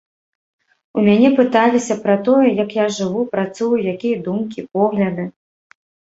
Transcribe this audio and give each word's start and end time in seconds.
У 0.99 1.03
мяне 1.07 1.29
пыталіся 1.39 1.97
пра 2.05 2.15
тое, 2.29 2.47
як 2.63 2.69
я 2.79 2.85
жыву, 2.97 3.21
працую, 3.37 3.69
якія 3.93 4.17
думкі, 4.31 4.67
погляды. 4.81 5.23